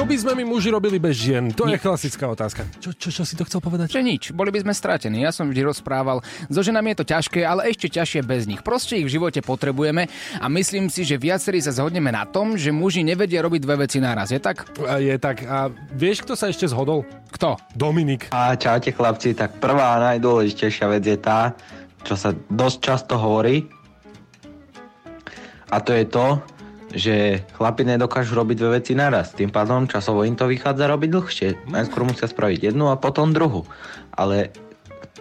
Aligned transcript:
Čo 0.00 0.08
by 0.08 0.16
sme 0.16 0.32
my 0.32 0.56
muži 0.56 0.72
robili 0.72 0.96
bez 0.96 1.12
žien? 1.12 1.52
To 1.52 1.68
je 1.68 1.76
klasická 1.76 2.24
otázka. 2.24 2.64
Čo, 2.80 2.96
čo, 2.96 3.20
čo 3.20 3.20
si 3.20 3.36
to 3.36 3.44
chcel 3.44 3.60
povedať? 3.60 3.92
Že 3.92 4.00
nič, 4.00 4.22
boli 4.32 4.48
by 4.48 4.64
sme 4.64 4.72
stratení. 4.72 5.20
Ja 5.20 5.28
som 5.28 5.52
vždy 5.52 5.60
rozprával, 5.60 6.24
so 6.48 6.64
ženami 6.64 6.96
je 6.96 7.04
to 7.04 7.06
ťažké, 7.12 7.44
ale 7.44 7.68
ešte 7.68 8.00
ťažšie 8.00 8.24
bez 8.24 8.48
nich. 8.48 8.64
Proste 8.64 8.96
ich 8.96 9.04
v 9.04 9.20
živote 9.20 9.44
potrebujeme 9.44 10.08
a 10.40 10.48
myslím 10.48 10.88
si, 10.88 11.04
že 11.04 11.20
viacerí 11.20 11.60
sa 11.60 11.76
zhodneme 11.76 12.08
na 12.08 12.24
tom, 12.24 12.56
že 12.56 12.72
muži 12.72 13.04
nevedia 13.04 13.44
robiť 13.44 13.60
dve 13.60 13.84
veci 13.84 14.00
naraz. 14.00 14.32
Je 14.32 14.40
tak? 14.40 14.72
A 14.88 15.04
je 15.04 15.20
tak. 15.20 15.44
A 15.44 15.68
vieš, 15.92 16.24
kto 16.24 16.32
sa 16.32 16.48
ešte 16.48 16.64
zhodol? 16.64 17.04
Kto? 17.36 17.60
Dominik. 17.76 18.32
A 18.32 18.56
čaute 18.56 18.96
chlapci, 18.96 19.36
tak 19.36 19.60
prvá 19.60 20.00
a 20.00 20.16
najdôležitejšia 20.16 20.96
vec 20.96 21.04
je 21.04 21.20
tá, 21.20 21.52
čo 22.08 22.16
sa 22.16 22.32
dosť 22.48 22.76
často 22.80 23.20
hovorí. 23.20 23.68
A 25.68 25.76
to 25.84 25.92
je 25.92 26.08
to, 26.08 26.40
že 26.94 27.46
chlapi 27.54 27.86
nedokážu 27.86 28.34
robiť 28.34 28.56
dve 28.58 28.70
veci 28.82 28.92
naraz. 28.98 29.34
Tým 29.34 29.50
pádom 29.50 29.86
časovo 29.86 30.26
im 30.26 30.34
to 30.34 30.50
vychádza 30.50 30.90
robiť 30.90 31.08
dlhšie. 31.10 31.48
Najskôr 31.70 32.02
musia 32.06 32.26
spraviť 32.26 32.72
jednu 32.72 32.90
a 32.90 32.98
potom 32.98 33.30
druhú. 33.30 33.66
Ale 34.14 34.50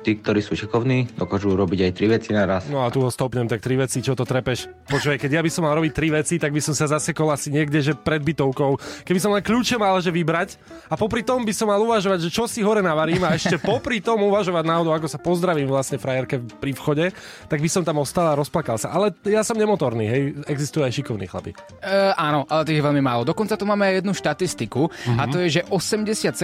tí, 0.02 0.20
ktorí 0.20 0.40
sú 0.40 0.56
šikovní, 0.56 1.12
dokážu 1.16 1.54
robiť 1.56 1.90
aj 1.90 1.92
tri 1.96 2.08
veci 2.08 2.30
naraz. 2.32 2.68
No 2.72 2.84
a 2.84 2.92
tu 2.92 3.04
ho 3.04 3.10
stopnem, 3.12 3.48
tak 3.48 3.64
tri 3.64 3.76
veci, 3.76 4.00
čo 4.00 4.16
to 4.16 4.24
trepeš. 4.24 4.72
Počúvaj, 4.88 5.20
keď 5.20 5.40
ja 5.40 5.42
by 5.44 5.52
som 5.52 5.64
mal 5.68 5.76
robiť 5.76 5.92
tri 5.92 6.10
veci, 6.14 6.36
tak 6.40 6.54
by 6.54 6.62
som 6.62 6.74
sa 6.78 6.88
zasekol 6.88 7.32
asi 7.32 7.52
niekde, 7.52 7.80
že 7.84 7.94
pred 7.96 8.22
bytovkou. 8.22 8.78
Keby 9.08 9.20
som 9.20 9.34
len 9.34 9.44
kľúče 9.44 9.76
mal, 9.82 9.98
že 10.00 10.14
vybrať 10.14 10.60
a 10.88 10.96
popri 10.96 11.26
tom 11.26 11.44
by 11.44 11.54
som 11.56 11.72
mal 11.72 11.82
uvažovať, 11.82 12.28
že 12.28 12.30
čo 12.30 12.46
si 12.46 12.62
hore 12.62 12.84
navarím 12.86 13.24
a 13.26 13.34
ešte 13.36 13.58
popri 13.60 14.00
tom 14.00 14.22
uvažovať 14.30 14.64
náhodou, 14.64 14.94
ako 14.94 15.08
sa 15.10 15.18
pozdravím 15.18 15.66
vlastne 15.66 15.98
frajerke 15.98 16.40
pri 16.40 16.72
vchode, 16.78 17.06
tak 17.50 17.60
by 17.60 17.70
som 17.70 17.82
tam 17.82 18.00
ostal 18.00 18.30
a 18.30 18.38
rozplakal 18.38 18.78
sa. 18.78 18.94
Ale 18.94 19.12
ja 19.26 19.42
som 19.42 19.58
nemotorný, 19.58 20.06
hej, 20.06 20.22
existujú 20.46 20.86
aj 20.86 20.94
šikovní 20.94 21.26
chlapi. 21.26 21.52
E, 21.82 22.14
áno, 22.14 22.46
ale 22.46 22.62
tých 22.70 22.80
je 22.80 22.86
veľmi 22.86 23.02
málo. 23.02 23.26
Dokonca 23.26 23.58
tu 23.58 23.66
máme 23.66 23.90
aj 23.90 23.94
jednu 24.06 24.14
štatistiku 24.14 24.82
a 25.18 25.26
to 25.26 25.42
je, 25.42 25.60
že 25.60 25.62
87% 25.66 26.38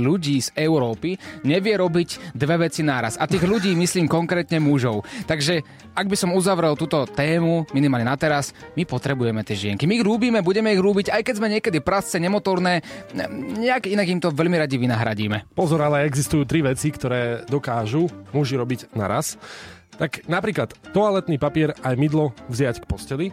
ľudí 0.00 0.40
z 0.40 0.48
Európy 0.56 1.20
nevie 1.44 1.76
robiť 1.76 2.32
dve 2.32 2.56
veci 2.68 2.71
naraz. 2.80 3.20
A 3.20 3.28
tých 3.28 3.44
ľudí 3.44 3.76
myslím 3.76 4.08
konkrétne 4.08 4.56
mužov. 4.56 5.04
Takže 5.28 5.60
ak 5.92 6.08
by 6.08 6.16
som 6.16 6.32
uzavrel 6.32 6.72
túto 6.80 7.04
tému, 7.04 7.68
minimálne 7.76 8.08
na 8.08 8.16
teraz, 8.16 8.56
my 8.72 8.88
potrebujeme 8.88 9.44
tie 9.44 9.68
žienky. 9.68 9.84
My 9.84 10.00
ich 10.00 10.06
rúbime, 10.08 10.40
budeme 10.40 10.72
ich 10.72 10.80
rúbiť, 10.80 11.12
aj 11.12 11.22
keď 11.28 11.34
sme 11.36 11.52
niekedy 11.52 11.84
prasce, 11.84 12.16
nemotorné, 12.16 12.80
nejak 13.60 13.92
inak 13.92 14.08
im 14.08 14.24
to 14.24 14.32
veľmi 14.32 14.56
radi 14.56 14.80
vynahradíme. 14.80 15.52
Pozor, 15.52 15.84
ale 15.84 16.08
existujú 16.08 16.48
tri 16.48 16.64
veci, 16.64 16.88
ktoré 16.88 17.44
dokážu 17.44 18.08
muži 18.32 18.56
robiť 18.56 18.96
naraz. 18.96 19.36
Tak 20.00 20.24
napríklad 20.24 20.72
toaletný 20.96 21.36
papier 21.36 21.76
aj 21.84 22.00
mydlo 22.00 22.32
vziať 22.48 22.80
k 22.80 22.88
posteli, 22.88 23.26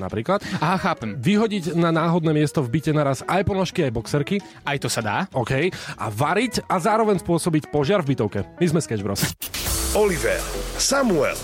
napríklad. 0.00 0.44
Aha, 0.60 0.76
chápem. 0.80 1.16
Vyhodiť 1.18 1.76
na 1.76 1.92
náhodné 1.92 2.32
miesto 2.32 2.64
v 2.64 2.78
byte 2.78 2.92
naraz 2.94 3.20
aj 3.26 3.42
ponožky, 3.44 3.84
aj 3.84 3.92
boxerky. 3.92 4.36
Aj 4.64 4.76
to 4.78 4.88
sa 4.88 5.00
dá. 5.04 5.16
OK. 5.32 5.72
A 5.98 6.06
variť 6.08 6.64
a 6.68 6.76
zároveň 6.80 7.20
spôsobiť 7.20 7.68
požiar 7.68 8.00
v 8.04 8.16
bytovke. 8.16 8.46
My 8.58 8.66
sme 8.68 8.80
Sketch 8.80 9.04
Bros. 9.04 9.22
Oliver, 9.92 10.40
Samuel 10.80 11.36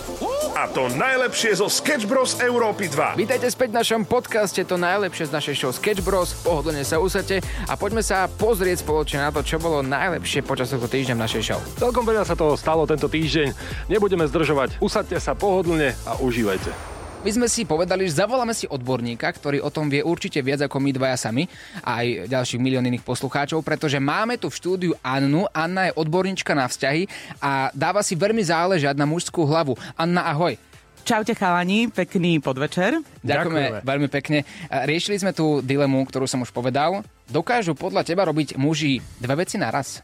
a 0.57 0.67
to 0.67 0.91
najlepšie 0.91 1.55
zo 1.55 1.71
Sketch 1.71 2.03
Bros. 2.03 2.35
Európy 2.41 2.91
2. 2.91 3.15
Vítajte 3.15 3.47
späť 3.47 3.71
v 3.71 3.79
našom 3.79 4.01
podcaste, 4.03 4.59
to 4.67 4.75
najlepšie 4.75 5.29
z 5.29 5.31
našej 5.31 5.55
show 5.55 5.71
Sketch 5.71 6.03
Bros. 6.03 6.35
Pohodlne 6.43 6.83
sa 6.83 6.99
usate 6.99 7.39
a 7.69 7.79
poďme 7.79 8.03
sa 8.03 8.27
pozrieť 8.27 8.83
spoločne 8.83 9.23
na 9.23 9.31
to, 9.31 9.39
čo 9.39 9.55
bolo 9.55 9.79
najlepšie 9.79 10.43
počas 10.43 10.73
tohto 10.73 10.91
týždňa 10.91 11.15
v 11.15 11.23
našej 11.23 11.43
show. 11.47 11.59
Celkom 11.79 12.03
veľa 12.03 12.27
sa 12.27 12.35
toho 12.35 12.59
stalo 12.59 12.83
tento 12.83 13.07
týždeň. 13.07 13.55
Nebudeme 13.87 14.27
zdržovať. 14.27 14.83
Usadte 14.83 15.15
sa 15.21 15.31
pohodlne 15.31 15.95
a 16.03 16.19
užívajte. 16.19 16.98
My 17.19 17.35
sme 17.35 17.51
si 17.51 17.67
povedali, 17.67 18.07
že 18.07 18.23
zavoláme 18.23 18.55
si 18.55 18.63
odborníka, 18.63 19.27
ktorý 19.27 19.59
o 19.59 19.67
tom 19.67 19.91
vie 19.91 19.99
určite 19.99 20.39
viac 20.39 20.63
ako 20.63 20.79
my 20.79 20.95
dvaja 20.95 21.19
sami 21.19 21.51
a 21.83 21.99
aj 21.99 22.31
ďalších 22.31 22.63
milión 22.63 22.87
iných 22.87 23.03
poslucháčov, 23.03 23.59
pretože 23.59 23.99
máme 23.99 24.39
tu 24.39 24.47
v 24.47 24.55
štúdiu 24.55 24.93
Annu. 25.03 25.43
Anna 25.51 25.91
je 25.91 25.97
odborníčka 25.99 26.55
na 26.55 26.71
vzťahy 26.71 27.11
a 27.43 27.75
dáva 27.75 28.07
si 28.07 28.15
veľmi 28.15 28.39
záležať 28.39 28.95
na 28.95 29.03
mužskú 29.03 29.43
hlavu. 29.43 29.75
Anna, 29.99 30.31
ahoj. 30.31 30.55
Čaute 31.03 31.35
chalani, 31.35 31.91
pekný 31.91 32.39
podvečer. 32.39 33.03
Ďakujeme, 33.19 33.83
Ďakujeme 33.83 33.83
veľmi 33.83 34.07
pekne. 34.07 34.47
Riešili 34.71 35.19
sme 35.19 35.35
tú 35.35 35.59
dilemu, 35.59 35.99
ktorú 36.07 36.23
som 36.23 36.39
už 36.47 36.55
povedal. 36.55 37.03
Dokážu 37.27 37.75
podľa 37.75 38.07
teba 38.07 38.23
robiť 38.31 38.55
muži 38.55 39.03
dve 39.19 39.43
veci 39.43 39.59
naraz? 39.59 39.99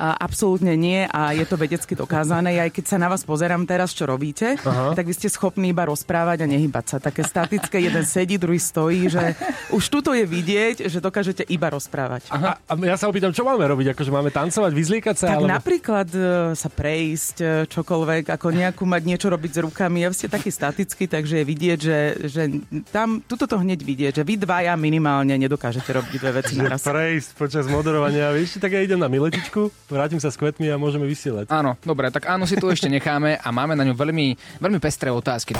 Absolútne 0.00 0.72
nie 0.80 1.04
a 1.04 1.36
je 1.36 1.44
to 1.44 1.60
vedecky 1.60 1.92
dokázané. 1.92 2.56
Aj 2.56 2.72
keď 2.72 2.84
sa 2.88 2.96
na 2.96 3.12
vás 3.12 3.20
pozerám 3.20 3.68
teraz, 3.68 3.92
čo 3.92 4.08
robíte, 4.08 4.56
Aha. 4.64 4.96
tak 4.96 5.04
vy 5.04 5.12
ste 5.12 5.28
schopní 5.28 5.76
iba 5.76 5.84
rozprávať 5.84 6.42
a 6.42 6.46
nehybať 6.48 6.84
sa. 6.88 6.96
Také 6.96 7.20
statické, 7.20 7.84
jeden 7.84 8.04
sedí, 8.08 8.40
druhý 8.40 8.56
stojí, 8.56 9.12
že 9.12 9.36
už 9.76 9.84
tuto 9.92 10.16
je 10.16 10.24
vidieť, 10.24 10.88
že 10.88 10.98
dokážete 11.04 11.44
iba 11.52 11.68
rozprávať. 11.68 12.32
Aha. 12.32 12.56
A 12.64 12.72
ja 12.80 12.96
sa 12.96 13.12
opýtam, 13.12 13.36
čo 13.36 13.44
máme 13.44 13.60
robiť? 13.68 13.92
Akože 13.92 14.08
máme 14.08 14.32
tancovať, 14.32 14.72
vyzliekať 14.72 15.16
sa? 15.20 15.26
Tak 15.36 15.38
alebo... 15.44 15.52
napríklad 15.52 16.08
e, 16.08 16.20
sa 16.56 16.68
prejsť, 16.72 17.36
e, 17.40 17.46
čokoľvek, 17.68 18.32
ako 18.32 18.46
nejakú 18.48 18.84
mať 18.88 19.02
niečo 19.04 19.28
robiť 19.28 19.50
s 19.52 19.58
rukami. 19.60 20.06
Ja 20.06 20.08
ste 20.16 20.32
taký 20.32 20.48
statický, 20.48 21.04
takže 21.10 21.42
je 21.42 21.44
vidieť, 21.44 21.78
že, 21.78 21.98
že 22.30 22.42
tam, 22.88 23.20
tuto 23.20 23.44
to 23.44 23.60
hneď 23.60 23.84
vidieť, 23.84 24.12
že 24.20 24.24
vy 24.24 24.40
dvaja 24.40 24.72
minimálne 24.80 25.36
nedokážete 25.36 25.92
robiť 25.92 26.14
dve 26.16 26.32
veci 26.40 26.54
naraz. 26.56 26.86
Prejsť 26.86 27.30
počas 27.36 27.64
moderovania, 27.68 28.32
vieš, 28.32 28.56
tak 28.62 28.72
ja 28.72 28.80
idem 28.80 29.00
na 29.00 29.10
miletičku 29.10 29.89
vrátim 29.90 30.22
sa 30.22 30.30
s 30.30 30.38
kvetmi 30.38 30.70
a 30.70 30.78
môžeme 30.78 31.04
vysielať. 31.04 31.50
Áno, 31.50 31.74
dobre, 31.82 32.08
tak 32.14 32.30
áno 32.30 32.46
si 32.46 32.54
tu 32.56 32.70
ešte 32.70 32.86
necháme 32.86 33.36
a 33.36 33.48
máme 33.50 33.74
na 33.74 33.82
ňu 33.82 33.98
veľmi, 33.98 34.38
veľmi 34.62 34.78
pestré 34.78 35.10
otázky. 35.10 35.58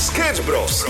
Sketch 0.00 0.40
Bros. 0.46 0.86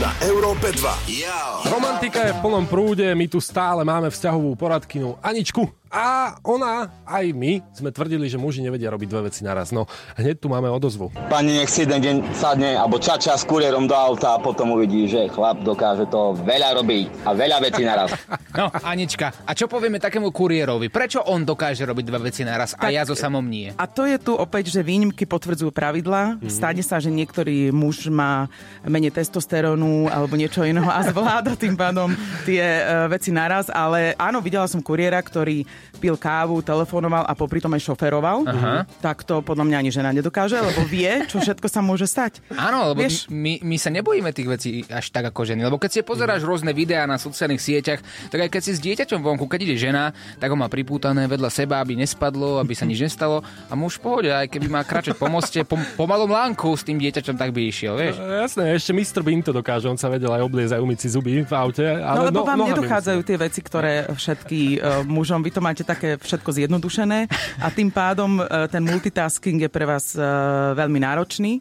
na 0.00 0.14
Európe 0.24 0.72
2. 0.72 1.68
Romantika 1.68 2.24
je 2.24 2.32
v 2.32 2.40
plnom 2.40 2.64
prúde, 2.64 3.04
my 3.12 3.26
tu 3.28 3.42
stále 3.42 3.82
máme 3.84 4.08
vzťahovú 4.08 4.56
poradkynu 4.56 5.18
Aničku. 5.20 5.68
A 5.88 6.36
ona, 6.44 6.92
aj 7.08 7.32
my, 7.32 7.64
sme 7.72 7.88
tvrdili, 7.88 8.28
že 8.28 8.36
muži 8.36 8.60
nevedia 8.60 8.92
robiť 8.92 9.08
dve 9.08 9.32
veci 9.32 9.40
naraz. 9.40 9.72
No, 9.72 9.88
hneď 10.20 10.36
tu 10.36 10.52
máme 10.52 10.68
odozvu. 10.68 11.08
Pani 11.32 11.56
nech 11.64 11.72
si 11.72 11.88
jeden 11.88 12.00
deň 12.04 12.16
sadne, 12.36 12.76
alebo 12.76 13.00
čača 13.00 13.40
s 13.40 13.48
kuriérom 13.48 13.88
do 13.88 13.96
auta 13.96 14.36
a 14.36 14.38
potom 14.38 14.76
uvidí, 14.76 15.08
že 15.08 15.32
chlap 15.32 15.64
dokáže 15.64 16.04
to 16.12 16.36
veľa 16.44 16.76
robiť 16.76 17.24
a 17.24 17.30
veľa 17.32 17.58
vecí 17.64 17.82
naraz. 17.88 18.12
No, 18.48 18.72
Anička, 18.72 19.44
a 19.44 19.52
čo 19.52 19.68
povieme 19.68 20.00
takému 20.00 20.32
kuriérovi? 20.32 20.88
Prečo 20.88 21.20
on 21.20 21.44
dokáže 21.44 21.84
robiť 21.84 22.04
dve 22.08 22.32
veci 22.32 22.42
naraz 22.42 22.72
tak, 22.72 22.88
a 22.88 22.96
ja 22.96 23.04
so 23.04 23.12
samom 23.12 23.44
nie? 23.44 23.70
A 23.76 23.84
to 23.84 24.08
je 24.08 24.16
tu 24.16 24.34
opäť, 24.34 24.72
že 24.72 24.80
výnimky 24.80 25.28
potvrdzujú 25.28 25.68
pravidla. 25.68 26.40
Mm-hmm. 26.40 26.50
Stane 26.50 26.80
sa, 26.80 26.96
že 26.96 27.12
niektorý 27.12 27.68
muž 27.70 28.08
má 28.08 28.48
menej 28.82 29.12
testosterónu 29.14 30.08
alebo 30.08 30.34
niečo 30.34 30.64
iného 30.64 30.88
a 30.88 31.04
zvláda 31.06 31.54
tým 31.54 31.76
pádom 31.76 32.08
tie 32.48 32.64
uh, 32.64 33.06
veci 33.12 33.30
naraz. 33.30 33.68
Ale 33.68 34.16
áno, 34.16 34.40
videla 34.40 34.64
som 34.64 34.80
kuriéra, 34.80 35.20
ktorý 35.20 35.68
pil 35.98 36.14
kávu, 36.14 36.62
telefonoval 36.62 37.26
a 37.26 37.32
popri 37.34 37.58
tom 37.58 37.74
aj 37.74 37.82
šoferoval, 37.82 38.46
Aha. 38.46 38.86
tak 39.02 39.26
to 39.26 39.42
podľa 39.42 39.66
mňa 39.66 39.76
ani 39.82 39.90
žena 39.90 40.10
nedokáže, 40.14 40.56
lebo 40.56 40.86
vie, 40.86 41.26
čo 41.26 41.42
všetko 41.42 41.66
sa 41.66 41.82
môže 41.82 42.06
stať. 42.06 42.38
Áno, 42.54 42.94
lebo 42.94 43.02
Vieš? 43.02 43.26
my, 43.28 43.60
my 43.66 43.76
sa 43.76 43.90
nebojíme 43.90 44.30
tých 44.30 44.48
vecí 44.48 44.70
až 44.86 45.10
tak 45.10 45.34
ako 45.34 45.44
ženy, 45.44 45.66
lebo 45.66 45.76
keď 45.76 45.90
si 45.90 46.00
pozeráš 46.06 46.46
mm. 46.46 46.48
rôzne 46.48 46.72
videá 46.72 47.04
na 47.04 47.18
sociálnych 47.18 47.60
sieťach, 47.60 48.00
tak 48.30 48.46
aj 48.46 48.50
keď 48.54 48.62
si 48.62 48.72
s 48.78 48.80
dieťaťom 48.80 49.20
vonku, 49.20 49.50
keď 49.50 49.60
ide 49.66 49.76
žena, 49.76 50.14
tak 50.38 50.54
ho 50.54 50.56
má 50.56 50.70
pripútané 50.70 51.26
vedľa 51.26 51.50
seba, 51.50 51.82
aby 51.82 51.98
nespadlo, 51.98 52.62
aby 52.62 52.72
sa 52.78 52.86
nič 52.86 53.02
nestalo 53.02 53.42
a 53.66 53.74
muž 53.74 53.98
v 53.98 54.02
pohode, 54.06 54.30
aj 54.30 54.46
keby 54.46 54.70
má 54.70 54.86
kračať 54.86 55.18
po 55.18 55.26
moste, 55.26 55.66
po, 55.66 55.74
po 55.98 56.04
malom 56.06 56.30
lánku 56.30 56.70
s 56.78 56.86
tým 56.86 57.02
dieťaťom, 57.02 57.34
tak 57.34 57.50
by 57.50 57.60
išiel, 57.66 57.98
vieš. 57.98 58.22
No, 58.22 58.30
jasné, 58.30 58.78
ešte 58.78 58.94
Mr. 58.94 59.20
Bean 59.26 59.42
to 59.42 59.50
dokáže, 59.50 59.90
on 59.90 59.98
sa 59.98 60.06
vedel 60.06 60.30
aj 60.30 60.42
obliezať 60.46 60.78
umyť 60.78 60.98
si 61.02 61.08
zuby 61.10 61.42
v 61.42 61.52
aute. 61.52 61.84
Ale 61.84 62.16
no 62.22 62.24
lebo 62.30 62.42
no, 62.42 62.46
vám 62.46 62.58
nedochádzajú 62.70 63.20
tie 63.26 63.36
veci, 63.36 63.60
ktoré 63.60 64.06
všetky 64.12 64.60
uh, 64.78 65.02
mužom, 65.02 65.42
vy 65.42 65.50
to 65.50 65.60
máte 65.68 65.84
také 65.84 66.16
všetko 66.16 66.48
zjednodušené 66.56 67.28
a 67.60 67.68
tým 67.68 67.92
pádom 67.92 68.40
e, 68.40 68.44
ten 68.72 68.80
multitasking 68.80 69.68
je 69.68 69.70
pre 69.70 69.84
vás 69.84 70.16
e, 70.16 70.24
veľmi 70.72 70.96
náročný. 70.96 71.60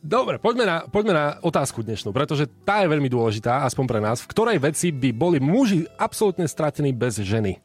Dobre, 0.00 0.40
poďme 0.40 0.64
na, 0.64 0.76
poďme 0.88 1.12
na 1.12 1.26
otázku 1.44 1.84
dnešnú, 1.84 2.14
pretože 2.14 2.48
tá 2.64 2.80
je 2.80 2.88
veľmi 2.88 3.10
dôležitá, 3.10 3.68
aspoň 3.68 3.84
pre 3.84 4.00
nás. 4.00 4.24
V 4.24 4.30
ktorej 4.32 4.56
veci 4.62 4.88
by 4.94 5.12
boli 5.12 5.36
muži 5.42 5.84
absolútne 6.00 6.48
stratení 6.48 6.94
bez 6.96 7.20
ženy? 7.20 7.60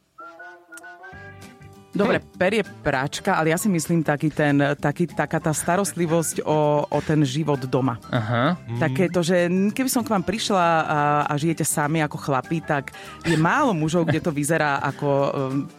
Dobre, 1.96 2.20
perie 2.36 2.62
práčka, 2.84 3.40
ale 3.40 3.50
ja 3.50 3.58
si 3.58 3.72
myslím 3.72 4.04
taký 4.04 4.28
ten, 4.28 4.60
taký, 4.76 5.08
taká 5.08 5.40
tá 5.40 5.56
starostlivosť 5.56 6.44
o, 6.44 6.84
o 6.84 6.98
ten 7.00 7.24
život 7.24 7.58
doma. 7.64 7.96
Aha. 8.12 8.60
Také 8.76 9.08
to, 9.08 9.24
že 9.24 9.48
keby 9.72 9.88
som 9.88 10.04
k 10.04 10.12
vám 10.12 10.22
prišla 10.22 10.66
a, 10.84 11.00
a 11.24 11.32
žijete 11.40 11.64
sami 11.64 12.04
ako 12.04 12.20
chlapí, 12.20 12.60
tak 12.60 12.92
je 13.24 13.34
málo 13.40 13.72
mužov, 13.72 14.04
kde 14.06 14.20
to 14.20 14.30
vyzerá 14.30 14.78
ako 14.84 15.08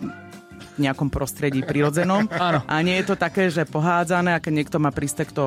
v 0.01 0.46
nejakom 0.79 1.09
prostredí 1.11 1.61
prirodzenom. 1.61 2.29
Áno. 2.47 2.61
A 2.65 2.75
nie 2.81 2.97
je 3.01 3.05
to 3.11 3.15
také, 3.19 3.49
že 3.49 3.67
pohádzané, 3.67 4.37
a 4.37 4.43
keď 4.43 4.53
niekto 4.53 4.77
má 4.77 4.89
prísť 4.93 5.33
to 5.33 5.45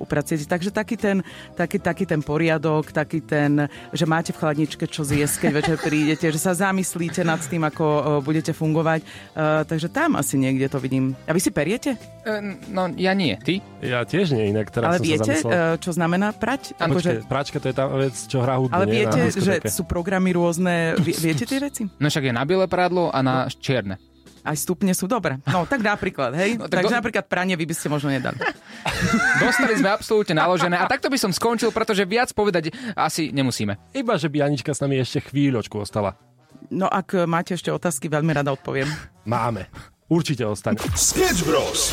upracieť. 0.00 0.46
Takže 0.46 0.70
taký 0.70 0.96
ten, 0.96 1.22
taký, 1.54 1.78
taký 1.82 2.04
ten 2.06 2.22
poriadok, 2.22 2.90
taký 2.94 3.20
ten, 3.20 3.68
že 3.90 4.04
máte 4.06 4.30
v 4.30 4.40
chladničke 4.40 4.86
čo 4.86 5.02
zjesť, 5.02 5.46
keď 5.46 5.50
večer 5.52 5.76
prídete, 5.80 6.26
že 6.30 6.40
sa 6.40 6.54
zamyslíte 6.54 7.22
nad 7.26 7.38
tým, 7.42 7.62
ako 7.66 8.18
budete 8.22 8.54
fungovať. 8.54 9.02
Uh, 9.34 9.62
takže 9.66 9.90
tam 9.90 10.14
asi 10.16 10.38
niekde 10.38 10.70
to 10.70 10.78
vidím. 10.78 11.14
A 11.26 11.34
vy 11.34 11.40
si 11.42 11.50
periete? 11.50 11.98
E, 12.26 12.32
no, 12.70 12.90
ja 12.94 13.14
nie. 13.16 13.36
Ty? 13.40 13.62
Ja 13.80 14.04
tiež 14.04 14.36
nie, 14.36 14.52
inak 14.52 14.70
teraz 14.70 14.94
Ale 14.94 14.98
som 15.00 15.06
viete, 15.06 15.32
sa 15.32 15.42
zamyslel. 15.42 15.50
uh, 15.50 15.74
čo 15.80 15.90
znamená 15.94 16.28
prať? 16.34 16.62
Áno, 16.78 16.96
Akože- 16.96 17.10
Počkej, 17.20 17.28
práčka 17.30 17.56
to 17.58 17.66
je 17.70 17.74
tá 17.76 17.84
vec, 17.88 18.14
čo 18.14 18.38
hrá 18.44 18.54
hudbu, 18.60 18.72
ale 18.74 18.86
viete, 18.86 19.20
že 19.34 19.52
sú 19.66 19.82
programy 19.84 20.30
rôzne. 20.34 20.94
Vie, 21.00 21.14
viete 21.16 21.44
tie 21.48 21.58
veci? 21.58 21.82
No 21.98 22.06
však 22.06 22.30
je 22.30 22.32
na 22.34 22.44
biele 22.44 22.66
prádlo 22.70 23.08
a 23.10 23.18
na 23.24 23.48
čierne. 23.48 23.98
Aj 24.40 24.54
stupne 24.54 24.90
sú 24.90 25.04
dobré. 25.04 25.36
No, 25.44 25.64
tak 25.64 25.80
napríklad, 25.80 26.32
hej? 26.32 26.56
No, 26.56 26.64
No, 26.64 26.66
tak 26.66 26.80
Takže 26.80 26.92
do- 26.92 26.98
napríklad 26.98 27.24
pranie 27.26 27.54
vy 27.54 27.64
by 27.64 27.74
ste 27.74 27.88
možno 27.88 28.08
nedali. 28.08 28.40
Dostali 29.38 29.74
sme 29.74 29.90
absolútne 29.90 30.32
naložené 30.32 30.74
a 30.74 30.86
takto 30.86 31.06
by 31.06 31.16
som 31.16 31.28
skončil, 31.28 31.68
pretože 31.68 32.02
viac 32.02 32.30
povedať 32.30 32.68
asi 32.92 33.28
nemusíme. 33.30 33.76
Iba, 33.92 34.16
že 34.16 34.26
by 34.26 34.42
Anička 34.42 34.70
s 34.70 34.80
nami 34.80 34.96
ešte 34.96 35.20
chvíľočku 35.22 35.76
ostala. 35.76 36.16
No, 36.66 36.86
ak 36.86 37.26
máte 37.26 37.52
ešte 37.52 37.68
otázky, 37.68 38.06
veľmi 38.06 38.30
rada 38.30 38.48
odpoviem. 38.48 38.86
Máme. 39.24 39.66
Určite 40.06 40.42
ostane. 40.42 40.78
Sketch 40.92 41.42
Bros. 41.42 41.92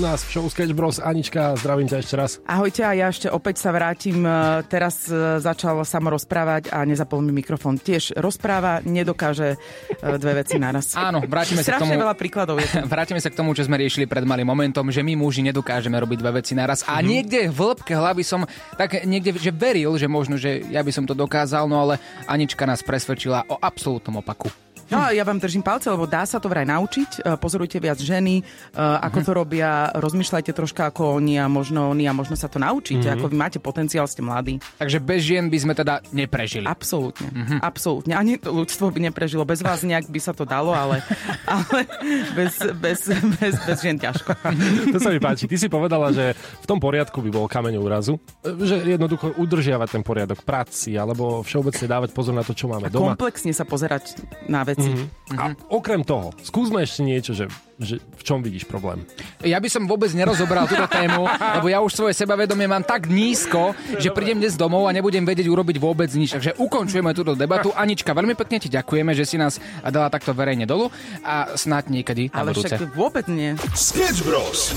U 0.00 0.08
nás 0.08 0.24
v 0.24 0.32
show 0.32 0.48
Sketch 0.48 0.72
Bros. 0.72 0.96
Anička, 0.96 1.52
zdravím 1.60 1.84
ťa 1.84 2.00
ešte 2.00 2.14
raz. 2.16 2.40
Ahojte 2.48 2.80
a 2.80 2.96
ja 2.96 3.12
ešte 3.12 3.28
opäť 3.28 3.60
sa 3.60 3.76
vrátim. 3.76 4.24
E, 4.24 4.64
Teraz 4.64 5.04
e, 5.04 5.36
začal 5.36 5.84
samo 5.84 6.08
rozprávať 6.16 6.72
a 6.72 6.80
nezapol 6.88 7.20
mi 7.20 7.28
mikrofón. 7.28 7.76
Tiež 7.76 8.16
rozpráva, 8.16 8.80
nedokáže 8.88 9.60
e, 10.00 10.16
dve 10.16 10.40
veci 10.40 10.56
naraz. 10.56 10.96
Áno, 10.96 11.20
vrátime 11.28 11.60
sa 11.60 11.76
k 11.76 11.84
tomu. 11.84 11.92
veľa 11.92 12.16
príkladov 12.16 12.64
je. 12.64 12.72
Vrátime 12.92 13.20
sa 13.20 13.28
k 13.28 13.36
tomu, 13.36 13.52
čo 13.52 13.68
sme 13.68 13.76
riešili 13.76 14.08
pred 14.08 14.24
malým 14.24 14.48
momentom, 14.48 14.88
že 14.88 15.04
my 15.04 15.12
muži 15.12 15.44
nedokážeme 15.44 16.00
robiť 16.00 16.18
dve 16.24 16.40
veci 16.40 16.56
naraz. 16.56 16.88
A 16.88 17.04
niekde 17.04 17.52
v 17.52 17.58
hĺbke 17.60 17.92
hlavy 17.92 18.24
som 18.24 18.48
tak 18.80 19.04
niekde, 19.04 19.36
že 19.36 19.52
veril, 19.52 19.92
že 20.00 20.08
možno, 20.08 20.40
že 20.40 20.64
ja 20.72 20.80
by 20.80 20.88
som 20.88 21.04
to 21.04 21.12
dokázal, 21.12 21.68
no 21.68 21.76
ale 21.76 22.00
Anička 22.24 22.64
nás 22.64 22.80
presvedčila 22.80 23.44
o 23.44 23.60
absolútnom 23.60 24.24
opaku. 24.24 24.48
No 24.90 24.98
a 24.98 25.14
ja 25.14 25.22
vám 25.22 25.38
držím 25.38 25.62
palce, 25.62 25.86
lebo 25.92 26.08
dá 26.08 26.26
sa 26.26 26.42
to 26.42 26.50
vraj 26.50 26.66
naučiť. 26.66 27.10
E, 27.22 27.36
Pozorujte 27.38 27.78
viac 27.78 28.00
ženy, 28.00 28.40
e, 28.40 28.44
ako 28.78 29.18
to 29.22 29.32
robia, 29.36 29.92
rozmýšľajte 29.94 30.52
troška 30.56 30.90
ako 30.90 31.20
oni 31.20 31.38
a 31.38 31.46
možno 31.46 31.92
oni 31.92 32.08
a 32.08 32.12
možno 32.16 32.34
sa 32.34 32.48
to 32.48 32.58
naučíte. 32.58 33.06
Ako 33.12 33.28
vy 33.28 33.36
máte 33.36 33.58
potenciál, 33.60 34.08
ste 34.08 34.24
mladí. 34.24 34.58
Takže 34.80 34.98
bez 34.98 35.20
žien 35.22 35.52
by 35.52 35.58
sme 35.60 35.74
teda 35.76 36.00
neprežili. 36.10 36.64
Absolútne, 36.64 37.28
absolútne. 37.60 38.16
Ani 38.16 38.40
to 38.40 38.50
ľudstvo 38.50 38.88
by 38.88 39.12
neprežilo. 39.12 39.44
Bez 39.44 39.60
vás 39.60 39.84
nejak 39.84 40.08
by 40.08 40.20
sa 40.22 40.32
to 40.32 40.48
dalo, 40.48 40.72
ale, 40.72 41.04
ale 41.60 41.84
bez, 42.32 42.58
bez, 42.80 43.00
bez, 43.38 43.54
bez 43.62 43.78
žien 43.82 44.00
ťažko. 44.00 44.32
To 44.94 44.98
sa 44.98 45.12
mi 45.12 45.20
páči. 45.20 45.44
Ty 45.44 45.56
si 45.60 45.68
povedala, 45.68 46.10
že 46.14 46.32
v 46.34 46.66
tom 46.66 46.80
poriadku 46.80 47.20
by 47.20 47.30
bol 47.30 47.46
kameň 47.46 47.74
úrazu. 47.76 48.16
Že 48.42 48.96
jednoducho 48.96 49.36
udržiavať 49.36 49.88
ten 50.00 50.02
poriadok 50.02 50.40
práci 50.46 50.96
alebo 50.96 51.44
všeobecne 51.44 51.86
dávať 51.86 52.10
pozor 52.16 52.32
na 52.32 52.44
to, 52.46 52.56
čo 52.56 52.70
máme 52.70 52.88
doma. 52.88 53.14
Komplexne 53.14 53.52
sa 53.52 53.68
pozerať 53.68 54.16
na 54.48 54.64
veci. 54.64 54.71
A 55.32 55.56
okrem 55.72 56.04
toho, 56.04 56.30
skúsme 56.44 56.84
ešte 56.84 57.00
niečo, 57.00 57.32
že, 57.32 57.48
že 57.80 57.98
v 57.98 58.22
čom 58.22 58.44
vidíš 58.44 58.68
problém. 58.68 59.02
Ja 59.40 59.58
by 59.58 59.68
som 59.72 59.88
vôbec 59.88 60.12
nerozobral 60.12 60.68
túto 60.68 60.84
tému, 60.86 61.24
lebo 61.56 61.66
ja 61.72 61.80
už 61.80 61.92
svoje 61.92 62.14
sebavedomie 62.14 62.68
mám 62.68 62.84
tak 62.84 63.08
nízko, 63.08 63.72
že 63.96 64.12
prídem 64.12 64.38
dnes 64.44 64.54
domov 64.54 64.86
a 64.88 64.92
nebudem 64.92 65.24
vedieť 65.24 65.48
urobiť 65.48 65.76
vôbec 65.80 66.10
nič. 66.12 66.36
Takže 66.36 66.56
ukončujeme 66.60 67.10
túto 67.16 67.32
debatu. 67.32 67.72
Anička, 67.72 68.12
veľmi 68.12 68.36
pekne 68.36 68.60
ti 68.60 68.68
ďakujeme, 68.68 69.12
že 69.16 69.24
si 69.24 69.40
nás 69.40 69.56
dala 69.88 70.12
takto 70.12 70.36
verejne 70.36 70.68
dolu 70.68 70.92
a 71.24 71.56
snáď 71.56 71.90
niekedy 71.90 72.28
na 72.30 72.44
Ale 72.44 72.52
budúce. 72.52 72.76
však 72.76 72.92
vôbec 72.92 73.26
nie. 73.26 73.56
Sketch 73.72 74.22
Bros. 74.22 74.72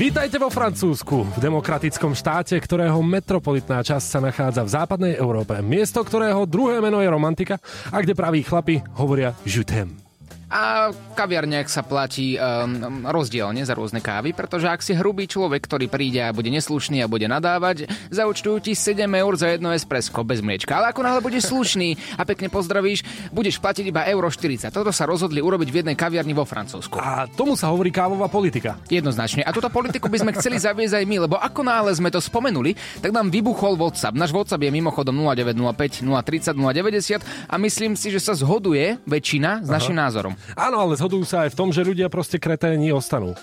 Vítajte 0.00 0.40
vo 0.40 0.48
Francúzsku, 0.48 1.28
v 1.28 1.38
demokratickom 1.44 2.16
štáte, 2.16 2.56
ktorého 2.56 3.04
metropolitná 3.04 3.84
časť 3.84 4.06
sa 4.08 4.16
nachádza 4.24 4.64
v 4.64 4.72
západnej 4.72 5.12
Európe. 5.20 5.52
Miesto, 5.60 6.00
ktorého 6.00 6.48
druhé 6.48 6.80
meno 6.80 7.04
je 7.04 7.12
romantika 7.12 7.60
a 7.92 8.00
kde 8.00 8.16
praví 8.16 8.40
chlapi 8.40 8.80
hovoria 8.96 9.36
t'aime. 9.44 10.09
A 10.50 10.90
v 10.90 11.14
kaviarniach 11.14 11.70
sa 11.70 11.86
platí 11.86 12.34
um, 12.34 13.06
rozdielne 13.06 13.62
za 13.62 13.78
rôzne 13.78 14.02
kávy, 14.02 14.34
pretože 14.34 14.66
ak 14.66 14.82
si 14.82 14.98
hrubý 14.98 15.30
človek, 15.30 15.62
ktorý 15.62 15.86
príde 15.86 16.26
a 16.26 16.34
bude 16.34 16.50
neslušný 16.50 16.98
a 16.98 17.06
bude 17.06 17.30
nadávať, 17.30 17.86
zaučtujú 18.10 18.58
ti 18.58 18.74
7 18.74 19.06
eur 19.06 19.32
za 19.38 19.54
jedno 19.54 19.70
espresso 19.70 20.10
bez 20.26 20.42
mliečka. 20.42 20.74
Ale 20.74 20.90
ako 20.90 21.06
náhle 21.06 21.22
budeš 21.22 21.54
slušný 21.54 22.18
a 22.18 22.26
pekne 22.26 22.50
pozdravíš, 22.50 23.06
budeš 23.30 23.62
platiť 23.62 23.94
iba 23.94 24.02
euro 24.10 24.26
40. 24.26 24.74
Toto 24.74 24.90
sa 24.90 25.06
rozhodli 25.06 25.38
urobiť 25.38 25.68
v 25.70 25.78
jednej 25.86 25.94
kaviarni 25.94 26.34
vo 26.34 26.42
Francúzsku. 26.42 26.98
A 26.98 27.30
tomu 27.30 27.54
sa 27.54 27.70
hovorí 27.70 27.94
kávová 27.94 28.26
politika. 28.26 28.74
Jednoznačne. 28.90 29.46
A 29.46 29.54
túto 29.54 29.70
politiku 29.70 30.10
by 30.10 30.18
sme 30.18 30.34
chceli 30.34 30.58
zaviesť 30.58 30.98
aj 30.98 31.04
my, 31.06 31.30
lebo 31.30 31.38
ako 31.38 31.62
náhle 31.62 31.94
sme 31.94 32.10
to 32.10 32.18
spomenuli, 32.18 32.74
tak 32.98 33.14
nám 33.14 33.30
vybuchol 33.30 33.78
WhatsApp. 33.78 34.18
Náš 34.18 34.34
WhatsApp 34.34 34.66
je 34.66 34.74
mimochodom 34.74 35.14
0905 35.14 36.02
030 36.02 36.58
090 36.58 37.22
a 37.46 37.54
myslím 37.54 37.94
si, 37.94 38.10
že 38.10 38.18
sa 38.18 38.34
zhoduje 38.34 38.98
väčšina 39.06 39.62
s 39.62 39.70
našim 39.70 39.94
názorom. 39.94 40.39
Áno, 40.58 40.82
ale 40.82 40.98
zhodujú 40.98 41.24
sa 41.24 41.46
aj 41.46 41.54
v 41.54 41.58
tom, 41.58 41.68
že 41.70 41.86
ľudia 41.86 42.10
proste 42.12 42.42
kreténi 42.42 42.90
ostanú. 42.90 43.34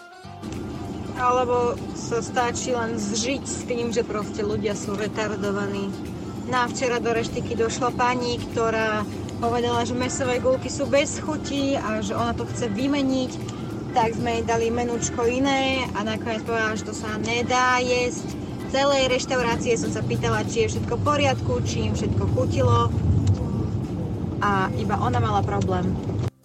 Alebo 1.18 1.74
sa 1.98 2.22
stačí 2.22 2.78
len 2.78 2.94
zžiť 2.94 3.44
s 3.44 3.66
tým, 3.66 3.90
že 3.90 4.06
proste 4.06 4.46
ľudia 4.46 4.78
sú 4.78 4.94
retardovaní. 4.94 5.90
Na 6.48 6.70
včera 6.70 7.02
do 7.02 7.10
reštiky 7.10 7.58
došla 7.58 7.90
pani, 7.98 8.38
ktorá 8.38 9.02
povedala, 9.42 9.82
že 9.84 9.98
mesové 9.98 10.38
gulky 10.38 10.70
sú 10.70 10.86
bez 10.86 11.18
chuti 11.18 11.74
a 11.74 12.02
že 12.06 12.14
ona 12.14 12.38
to 12.38 12.46
chce 12.54 12.70
vymeniť. 12.70 13.32
Tak 13.98 14.14
sme 14.14 14.40
jej 14.40 14.44
dali 14.46 14.70
menučko 14.70 15.26
iné 15.26 15.90
a 15.98 16.06
nakoniec 16.06 16.46
povedala, 16.46 16.78
že 16.78 16.86
to 16.86 16.94
sa 16.94 17.18
nedá 17.18 17.82
jesť. 17.82 18.38
V 18.68 18.76
celej 18.76 19.10
reštaurácie 19.10 19.74
som 19.80 19.90
sa 19.90 20.06
pýtala, 20.06 20.46
či 20.46 20.68
je 20.68 20.78
všetko 20.78 21.02
v 21.02 21.06
poriadku, 21.08 21.54
či 21.66 21.88
im 21.88 21.98
všetko 21.98 22.24
chutilo. 22.36 22.94
A 24.44 24.70
iba 24.78 25.02
ona 25.02 25.18
mala 25.18 25.42
problém. 25.42 25.98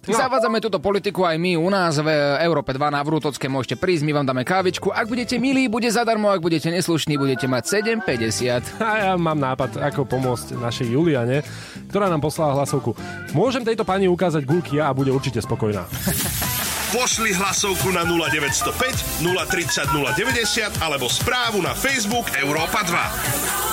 No. 0.03 0.19
Zavádzame 0.19 0.59
túto 0.59 0.83
politiku 0.83 1.23
aj 1.23 1.39
my 1.39 1.55
u 1.55 1.71
nás 1.71 1.95
v 1.95 2.11
Európe 2.43 2.75
2 2.75 2.91
na 2.91 2.99
Vrútocké. 2.99 3.47
Môžete 3.47 3.79
prísť, 3.79 4.03
my 4.03 4.11
vám 4.19 4.27
dáme 4.27 4.43
kávičku. 4.43 4.91
Ak 4.91 5.07
budete 5.07 5.39
milí, 5.39 5.71
bude 5.71 5.87
zadarmo, 5.87 6.27
ak 6.27 6.43
budete 6.43 6.67
neslušní, 6.75 7.15
budete 7.15 7.47
mať 7.47 7.87
7,50. 8.03 8.83
A 8.83 8.91
ja 8.99 9.13
mám 9.15 9.39
nápad, 9.39 9.79
ako 9.79 10.03
pomôcť 10.03 10.59
našej 10.59 10.91
Juliane, 10.91 11.39
ktorá 11.87 12.11
nám 12.11 12.19
poslala 12.19 12.59
hlasovku. 12.59 12.91
Môžem 13.31 13.63
tejto 13.63 13.87
pani 13.87 14.11
ukázať 14.11 14.43
gulky 14.43 14.83
a 14.83 14.91
bude 14.91 15.07
určite 15.07 15.39
spokojná. 15.39 15.87
Pošli 16.93 17.33
hlasovku 17.33 17.89
na 17.89 18.03
0905 18.05 19.23
030 19.23 19.87
090 19.97 20.83
alebo 20.83 21.09
správu 21.09 21.63
na 21.63 21.71
Facebook 21.73 22.27
Európa 22.37 22.83
2. 22.85 23.72